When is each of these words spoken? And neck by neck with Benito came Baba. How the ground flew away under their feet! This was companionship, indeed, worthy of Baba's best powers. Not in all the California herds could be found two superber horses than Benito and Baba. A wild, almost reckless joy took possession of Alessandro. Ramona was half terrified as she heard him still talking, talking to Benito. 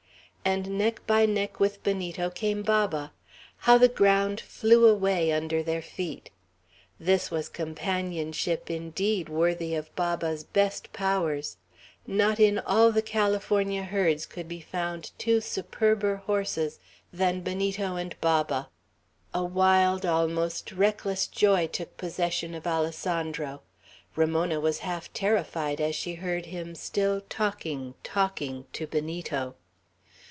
And 0.43 0.75
neck 0.79 1.05
by 1.05 1.27
neck 1.27 1.59
with 1.59 1.83
Benito 1.83 2.31
came 2.31 2.63
Baba. 2.63 3.13
How 3.57 3.77
the 3.77 3.87
ground 3.87 4.41
flew 4.41 4.87
away 4.87 5.31
under 5.31 5.61
their 5.61 5.83
feet! 5.83 6.31
This 6.99 7.29
was 7.29 7.47
companionship, 7.47 8.69
indeed, 8.71 9.29
worthy 9.29 9.75
of 9.75 9.95
Baba's 9.95 10.43
best 10.43 10.91
powers. 10.93 11.57
Not 12.07 12.39
in 12.39 12.57
all 12.57 12.91
the 12.91 13.03
California 13.03 13.83
herds 13.83 14.25
could 14.25 14.47
be 14.49 14.59
found 14.61 15.11
two 15.19 15.41
superber 15.41 16.21
horses 16.25 16.79
than 17.13 17.41
Benito 17.41 17.95
and 17.95 18.19
Baba. 18.19 18.69
A 19.35 19.43
wild, 19.43 20.07
almost 20.07 20.71
reckless 20.71 21.27
joy 21.27 21.67
took 21.67 21.95
possession 21.97 22.55
of 22.55 22.65
Alessandro. 22.65 23.61
Ramona 24.15 24.59
was 24.59 24.79
half 24.79 25.13
terrified 25.13 25.79
as 25.79 25.95
she 25.95 26.15
heard 26.15 26.47
him 26.47 26.73
still 26.73 27.21
talking, 27.29 27.93
talking 28.03 28.65
to 28.73 28.87
Benito. 28.87 29.55